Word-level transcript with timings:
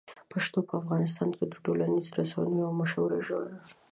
پښتو 0.31 0.59
په 0.67 0.73
افغانستان 0.81 1.29
کې 1.37 1.45
د 1.47 1.53
ټولنیزو 1.65 2.15
رسنیو 2.19 2.59
یوه 2.61 2.73
مشهوره 2.81 3.17
ژبه 3.27 3.45
ده. 3.51 3.59